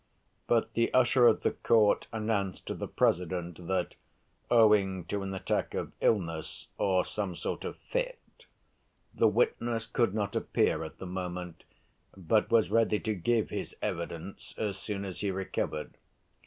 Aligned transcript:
But 0.47 0.73
the 0.73 0.91
usher 0.95 1.27
of 1.27 1.41
the 1.43 1.51
court 1.51 2.07
announced 2.11 2.65
to 2.65 2.73
the 2.73 2.87
President 2.87 3.67
that, 3.67 3.93
owing 4.49 5.05
to 5.05 5.21
an 5.21 5.31
attack 5.35 5.75
of 5.75 5.91
illness 6.01 6.69
or 6.79 7.05
some 7.05 7.35
sort 7.35 7.63
of 7.63 7.77
fit, 7.77 8.17
the 9.13 9.27
witness 9.27 9.85
could 9.85 10.15
not 10.15 10.35
appear 10.35 10.83
at 10.83 10.97
the 10.97 11.05
moment, 11.05 11.65
but 12.17 12.49
was 12.49 12.71
ready 12.71 12.99
to 12.99 13.13
give 13.13 13.51
his 13.51 13.75
evidence 13.79 14.55
as 14.57 14.79
soon 14.79 15.05
as 15.05 15.19
he 15.21 15.29
recovered. 15.29 15.93